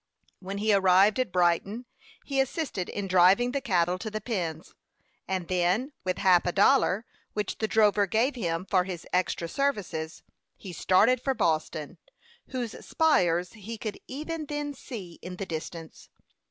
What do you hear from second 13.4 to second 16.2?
he could even then see in the distance.